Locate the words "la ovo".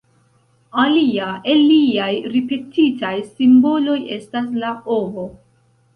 4.65-5.29